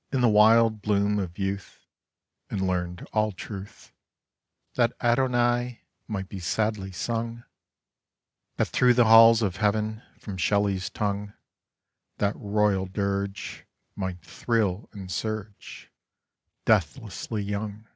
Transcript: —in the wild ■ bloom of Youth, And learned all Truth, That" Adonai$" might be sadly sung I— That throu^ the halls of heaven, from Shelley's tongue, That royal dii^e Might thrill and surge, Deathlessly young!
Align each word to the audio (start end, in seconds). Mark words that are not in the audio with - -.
—in 0.12 0.20
the 0.20 0.28
wild 0.28 0.78
■ 0.78 0.82
bloom 0.82 1.20
of 1.20 1.38
Youth, 1.38 1.86
And 2.50 2.66
learned 2.66 3.06
all 3.12 3.30
Truth, 3.30 3.92
That" 4.74 4.92
Adonai$" 5.00 5.82
might 6.08 6.28
be 6.28 6.40
sadly 6.40 6.90
sung 6.90 7.44
I— 7.44 7.44
That 8.56 8.66
throu^ 8.66 8.96
the 8.96 9.04
halls 9.04 9.42
of 9.42 9.58
heaven, 9.58 10.02
from 10.18 10.38
Shelley's 10.38 10.90
tongue, 10.90 11.34
That 12.18 12.34
royal 12.34 12.88
dii^e 12.88 13.62
Might 13.94 14.20
thrill 14.22 14.88
and 14.92 15.08
surge, 15.08 15.92
Deathlessly 16.64 17.44
young! 17.44 17.86